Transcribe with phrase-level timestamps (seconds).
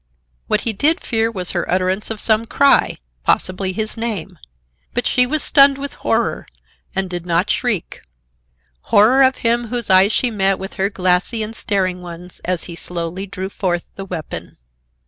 [0.47, 4.39] What he did fear was her utterance of some cry,—possibly his name.
[4.95, 6.47] But she was stunned with horror,
[6.95, 12.01] and did not shriek,—horror of him whose eyes she met with her glassy and staring
[12.01, 14.57] ones as he slowly drew forth the weapon.